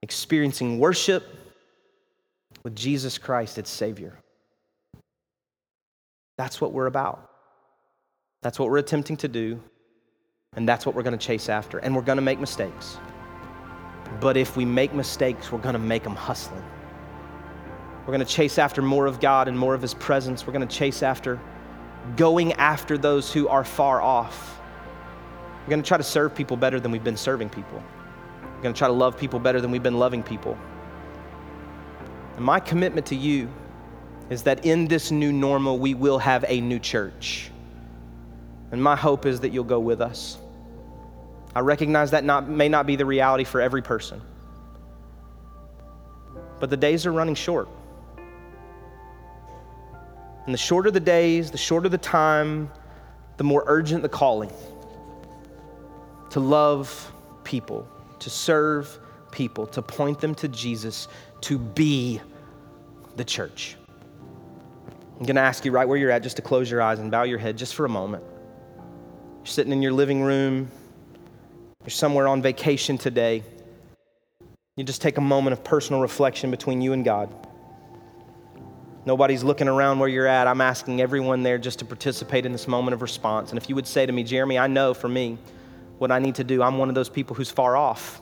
[0.02, 1.24] experiencing worship
[2.64, 4.18] with Jesus Christ, its Savior.
[6.36, 7.30] That's what we're about.
[8.42, 9.62] That's what we're attempting to do,
[10.56, 11.78] and that's what we're going to chase after.
[11.78, 12.96] And we're going to make mistakes.
[14.20, 16.64] But if we make mistakes, we're going to make them hustling.
[18.00, 20.46] We're going to chase after more of God and more of His presence.
[20.46, 21.38] We're going to chase after
[22.16, 24.60] going after those who are far off.
[25.62, 27.82] We're going to try to serve people better than we've been serving people.
[28.42, 30.58] We're going to try to love people better than we've been loving people.
[32.36, 33.48] And my commitment to you
[34.30, 37.50] is that in this new normal, we will have a new church.
[38.72, 40.38] And my hope is that you'll go with us.
[41.54, 44.20] I recognize that not, may not be the reality for every person,
[46.60, 47.68] but the days are running short.
[50.44, 52.70] And the shorter the days, the shorter the time,
[53.36, 54.50] the more urgent the calling
[56.30, 57.12] to love
[57.44, 57.86] people,
[58.20, 58.98] to serve
[59.32, 61.08] people, to point them to Jesus,
[61.42, 62.20] to be
[63.16, 63.76] the church.
[65.18, 67.10] I'm going to ask you right where you're at just to close your eyes and
[67.10, 68.24] bow your head just for a moment.
[69.38, 70.70] You're sitting in your living room,
[71.82, 73.42] you're somewhere on vacation today.
[74.76, 77.34] You just take a moment of personal reflection between you and God.
[79.06, 80.46] Nobody's looking around where you're at.
[80.46, 83.50] I'm asking everyone there just to participate in this moment of response.
[83.50, 85.38] And if you would say to me, Jeremy, I know for me
[85.98, 88.20] what I need to do, I'm one of those people who's far off.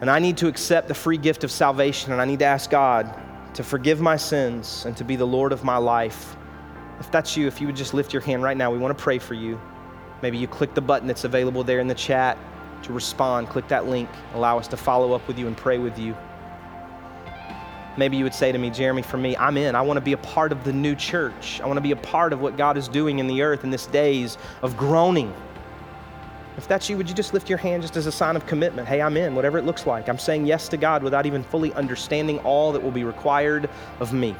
[0.00, 2.70] And I need to accept the free gift of salvation, and I need to ask
[2.70, 3.12] God
[3.54, 6.36] to forgive my sins and to be the Lord of my life.
[7.00, 9.02] If that's you, if you would just lift your hand right now, we want to
[9.02, 9.60] pray for you.
[10.22, 12.38] Maybe you click the button that's available there in the chat
[12.82, 13.48] to respond.
[13.48, 14.08] Click that link.
[14.34, 16.16] Allow us to follow up with you and pray with you.
[17.96, 19.74] Maybe you would say to me, Jeremy, for me, I'm in.
[19.74, 21.60] I want to be a part of the new church.
[21.62, 23.70] I want to be a part of what God is doing in the earth in
[23.70, 25.32] this days of groaning.
[26.58, 28.88] If that's you, would you just lift your hand just as a sign of commitment?
[28.88, 30.08] Hey, I'm in, whatever it looks like.
[30.08, 33.68] I'm saying yes to God without even fully understanding all that will be required
[34.00, 34.34] of me.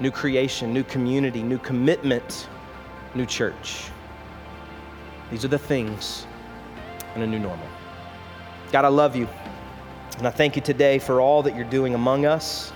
[0.00, 2.48] New creation, new community, new commitment,
[3.14, 3.86] new church.
[5.30, 6.26] These are the things
[7.14, 7.66] in a new normal.
[8.72, 9.28] God, I love you.
[10.18, 12.72] And I thank you today for all that you're doing among us.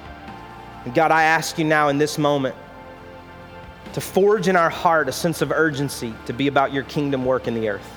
[0.84, 2.54] And God, I ask you now in this moment
[3.94, 7.48] to forge in our heart a sense of urgency to be about your kingdom work
[7.48, 7.90] in the earth.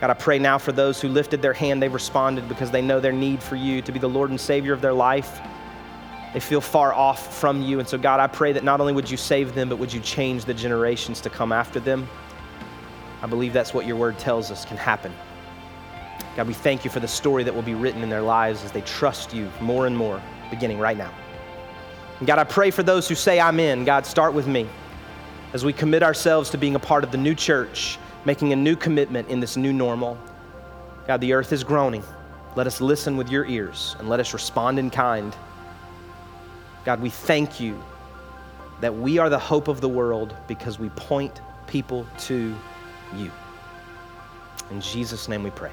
[0.00, 2.98] God, I pray now for those who lifted their hand, they've responded because they know
[2.98, 5.40] their need for you to be the Lord and Savior of their life.
[6.32, 7.78] They feel far off from you.
[7.78, 10.00] And so, God, I pray that not only would you save them, but would you
[10.00, 12.08] change the generations to come after them.
[13.22, 15.12] I believe that's what your word tells us can happen.
[16.36, 18.72] God, we thank you for the story that will be written in their lives as
[18.72, 20.20] they trust you more and more,
[20.50, 21.12] beginning right now.
[22.18, 23.84] And God, I pray for those who say, I'm in.
[23.84, 24.68] God, start with me
[25.52, 28.74] as we commit ourselves to being a part of the new church, making a new
[28.74, 30.18] commitment in this new normal.
[31.06, 32.02] God, the earth is groaning.
[32.56, 35.34] Let us listen with your ears and let us respond in kind.
[36.84, 37.82] God, we thank you
[38.80, 42.54] that we are the hope of the world because we point people to
[43.16, 43.30] you.
[44.70, 45.72] In Jesus' name we pray.